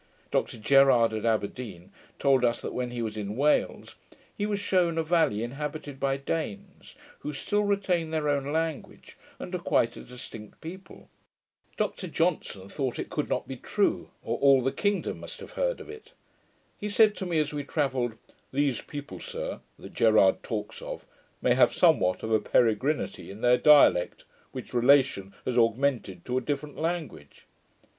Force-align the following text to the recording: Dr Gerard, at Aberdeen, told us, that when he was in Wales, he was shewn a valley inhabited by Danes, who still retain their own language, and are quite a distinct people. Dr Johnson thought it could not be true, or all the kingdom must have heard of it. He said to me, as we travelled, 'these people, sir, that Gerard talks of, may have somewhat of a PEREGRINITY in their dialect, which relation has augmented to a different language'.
Dr 0.31 0.57
Gerard, 0.57 1.13
at 1.13 1.25
Aberdeen, 1.27 1.91
told 2.17 2.43
us, 2.43 2.59
that 2.61 2.73
when 2.73 2.89
he 2.89 3.03
was 3.03 3.15
in 3.15 3.35
Wales, 3.35 3.93
he 4.35 4.47
was 4.47 4.59
shewn 4.59 4.97
a 4.97 5.03
valley 5.03 5.43
inhabited 5.43 5.99
by 5.99 6.17
Danes, 6.17 6.95
who 7.19 7.31
still 7.31 7.65
retain 7.65 8.09
their 8.09 8.27
own 8.27 8.51
language, 8.51 9.15
and 9.37 9.53
are 9.53 9.59
quite 9.59 9.95
a 9.95 10.01
distinct 10.01 10.59
people. 10.59 11.07
Dr 11.77 12.07
Johnson 12.07 12.67
thought 12.67 12.97
it 12.97 13.11
could 13.11 13.29
not 13.29 13.47
be 13.47 13.55
true, 13.57 14.09
or 14.23 14.39
all 14.39 14.61
the 14.61 14.71
kingdom 14.71 15.19
must 15.19 15.39
have 15.39 15.51
heard 15.51 15.79
of 15.79 15.87
it. 15.87 16.13
He 16.79 16.89
said 16.89 17.13
to 17.17 17.25
me, 17.27 17.37
as 17.37 17.53
we 17.53 17.63
travelled, 17.63 18.13
'these 18.51 18.81
people, 18.81 19.19
sir, 19.19 19.59
that 19.77 19.93
Gerard 19.93 20.41
talks 20.41 20.81
of, 20.81 21.05
may 21.43 21.53
have 21.53 21.75
somewhat 21.75 22.23
of 22.23 22.31
a 22.31 22.39
PEREGRINITY 22.39 23.29
in 23.29 23.41
their 23.41 23.59
dialect, 23.59 24.25
which 24.51 24.73
relation 24.73 25.35
has 25.45 25.59
augmented 25.59 26.25
to 26.25 26.39
a 26.39 26.41
different 26.41 26.79
language'. 26.79 27.45